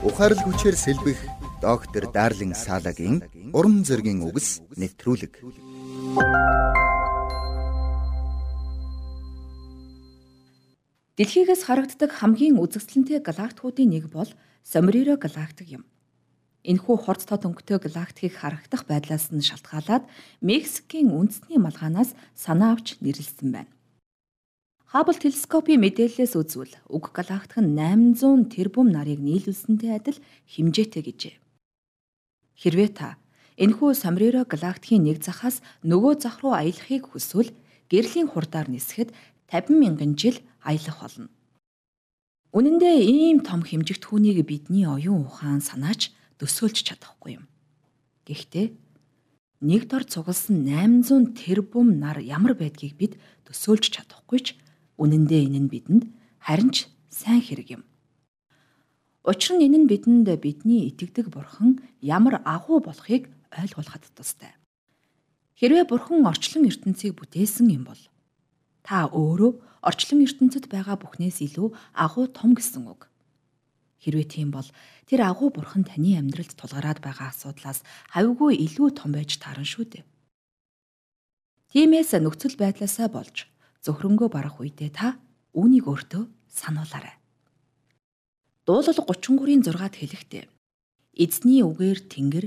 Ухаарлаг 0.00 0.48
хүчээр 0.48 0.76
сэлбэх 0.80 1.20
доктор 1.60 2.08
Дарлин 2.08 2.56
Салагийн 2.56 3.20
уран 3.52 3.84
зөгийн 3.84 4.24
үгс 4.24 4.64
нэвтрүүлэг. 4.80 5.44
Дэлхийгээс 11.20 11.68
харагддаг 11.68 12.16
хамгийн 12.16 12.56
үзэгсэлэнтэй 12.56 13.20
галактикуудын 13.20 13.92
нэг 13.92 14.08
бол 14.08 14.32
Сомриро 14.64 15.20
галактик 15.20 15.68
юм. 15.68 15.84
Энэхүү 16.64 16.96
хурц 16.96 17.28
тод 17.28 17.44
өнгөтэй 17.44 17.76
галактикийг 17.84 18.40
харагдах 18.40 18.88
байдлаас 18.88 19.28
нь 19.36 19.44
шалтгаалаад 19.44 20.08
Мексикийн 20.40 21.12
үндэсний 21.12 21.60
малгаанаас 21.60 22.16
санаа 22.32 22.72
авч 22.72 22.96
нэрлэлсэн 23.04 23.52
байна. 23.52 23.72
Хаббл 24.90 25.14
телескопын 25.14 25.86
мэдээллээс 25.86 26.34
үзвэл 26.34 26.74
уг 26.90 27.14
галактик 27.14 27.62
нь 27.62 27.78
800 27.78 28.50
тэрбум 28.50 28.90
нарыг 28.90 29.22
нийлүүлсэнтэй 29.22 29.94
адил 29.94 30.18
хэмжээтэй 30.50 31.02
гэжээ. 31.06 31.34
Хэрвээ 32.58 32.90
та 32.90 33.14
энэхүү 33.54 33.94
Сомриро 33.94 34.42
галактикийн 34.42 35.06
нэг 35.06 35.22
захаас 35.22 35.62
нөгөө 35.86 36.26
зах 36.26 36.42
руу 36.42 36.58
аялахыг 36.58 37.06
хүсвэл 37.06 37.54
гэрлийн 37.86 38.34
хурдаар 38.34 38.66
нисэхэд 38.66 39.14
50 39.46 39.78
мянган 39.78 40.18
жил 40.18 40.42
аялах 40.58 40.98
болно. 40.98 41.30
Үнэн 42.50 42.82
дээр 42.82 42.98
ийм 43.06 43.46
том 43.46 43.62
хэмжигт 43.62 44.02
хүнийг 44.02 44.42
бидний 44.42 44.90
оюун 44.90 45.22
ухаан 45.30 45.62
санаач 45.62 46.10
төсөөлж 46.42 46.82
чадахгүй 46.82 47.38
юм. 47.38 47.46
Гэхдээ 48.26 48.74
нэг 49.70 49.86
дор 49.86 50.02
цугласан 50.02 50.66
800 50.66 51.38
тэрбум 51.38 52.02
нар 52.02 52.18
ямар 52.18 52.58
байдгийг 52.58 52.98
бид 52.98 53.22
төсөөлж 53.46 53.86
чадахгүй 53.94 54.58
ч 55.00 55.02
үнэн 55.02 55.24
дээр 55.24 55.48
энэ 55.48 55.60
нь 55.64 55.72
бидэнд 55.72 56.04
харин 56.36 56.70
ч 56.76 56.92
сайн 57.08 57.40
хэрэг 57.40 57.80
юм. 57.80 57.82
Учир 59.24 59.56
нь 59.56 59.64
энэ 59.64 59.78
нь 59.80 59.88
бидэнд 59.88 60.28
бидний 60.44 60.92
итгэдэг 60.92 61.32
бурхан 61.32 61.80
ямар 62.04 62.44
агуу 62.44 62.84
болохыг 62.84 63.32
ойлгуулахад 63.48 64.04
тустай. 64.12 64.52
Хэрвээ 65.56 65.88
бурхан 65.88 66.20
орчлон 66.28 66.68
ертөнцийг 66.68 67.16
бүтээсэн 67.16 67.72
юм 67.72 67.88
бол 67.88 68.00
Та 68.90 69.06
өөрөө 69.12 69.52
орчлон 69.84 70.24
ертөнцид 70.24 70.66
байгаа 70.72 70.96
бүхнээс 71.00 71.44
илүү 71.46 71.68
агуу 71.94 72.26
том 72.32 72.56
гэсэн 72.56 72.88
үг. 72.88 73.06
Хэрвээ 74.00 74.26
тийм 74.26 74.48
бол 74.50 74.66
тэр 75.04 75.20
агуу 75.28 75.52
бурхан 75.52 75.84
таны 75.84 76.16
амьдралд 76.16 76.56
тулгараад 76.56 76.98
байгаа 77.04 77.30
асуудлаас 77.30 77.84
хавьгүй 78.10 78.56
илүү 78.66 78.88
том 78.96 79.12
байж 79.12 79.36
таарна 79.36 79.68
шүү 79.68 79.84
дээ. 80.00 80.04
Тиймээс 81.70 82.16
нөхцөл 82.16 82.56
байдлаасаа 82.56 83.08
болж 83.12 83.46
зөвхрөнгөө 83.84 84.28
барах 84.32 84.60
үедээ 84.60 84.90
та 84.92 85.16
үүнийг 85.56 85.88
өөртөө 85.88 86.24
сануулаарай. 86.48 87.16
Дуулал 88.66 88.94
33-ийн 88.94 89.62
6-д 89.64 89.94
хэлэхдээ 89.98 90.44
Эзний 91.16 91.60
үгээр 91.66 91.98
тэнгэр 92.06 92.46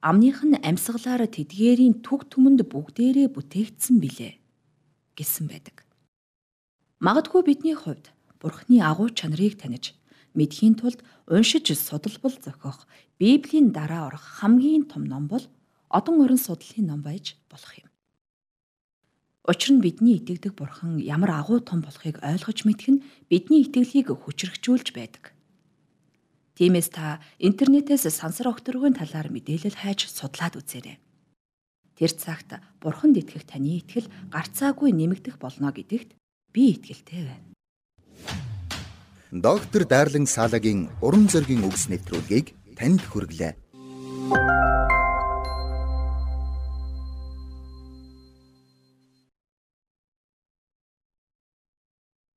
амных 0.00 0.40
нь 0.46 0.56
амьсгалаар 0.58 1.28
тэдгээрийн 1.28 2.00
түг 2.00 2.30
түмэнд 2.32 2.64
бүгдээрээ 2.72 3.28
бүтээгдсэн 3.34 3.96
билээ 4.00 4.32
гэсэн 5.18 5.46
байдаг. 5.50 5.84
Магадгүй 7.02 7.42
бидний 7.44 7.76
хувьд 7.76 8.14
Бурхны 8.38 8.78
агуу 8.80 9.10
чанарыг 9.10 9.58
таних, 9.58 9.98
мэдхийн 10.38 10.78
тулд 10.78 11.02
уншиж 11.26 11.74
судалбал 11.74 12.34
зохиох 12.38 12.86
Библийн 13.18 13.74
дараа 13.74 14.06
орох 14.08 14.24
хамгийн 14.38 14.86
том 14.86 15.04
ном 15.04 15.26
бол 15.26 15.42
Одон 15.88 16.20
орон 16.20 16.38
судлалын 16.38 16.86
ном 16.86 17.00
байж 17.02 17.36
болох 17.50 17.72
юм. 17.78 17.87
Учир 19.48 19.72
нь 19.72 19.80
бидний 19.80 20.20
итгэдэг 20.20 20.52
Бурхан 20.52 21.00
ямар 21.00 21.40
агуу 21.40 21.64
том 21.64 21.80
болохыг 21.80 22.20
ойлгож 22.20 22.68
мэдэх 22.68 22.88
нь 22.92 23.04
бидний 23.32 23.64
итгэлийг 23.64 24.12
хүчрхжүүлж 24.12 24.92
байдаг. 24.92 25.32
Тиймээс 26.52 26.92
та 26.92 27.16
интернетээс 27.40 28.12
сансар 28.12 28.52
огторгын 28.52 28.92
талаар 28.92 29.32
мэдээлэл 29.32 29.72
хайж 29.72 30.12
судлаад 30.12 30.60
үзээрэй. 30.60 31.00
Тэр 31.96 32.12
цагт 32.12 32.60
бурханд 32.76 33.16
итгэх 33.16 33.48
таны 33.48 33.80
итгэл 33.80 34.12
гарцаагүй 34.28 34.92
нэмэгдэх 34.92 35.40
болно 35.40 35.72
гэдэгт 35.72 36.12
би 36.52 36.76
итгэлтэй 36.76 37.22
байна. 37.24 37.48
Доктор 39.32 39.88
Дарлин 39.88 40.28
Салагийн 40.28 40.92
уран 41.00 41.24
зөгийн 41.32 41.64
үгс 41.64 41.88
нэвтрүүлгийг 41.88 42.52
танд 42.76 43.00
хүргэлээ. 43.00 43.56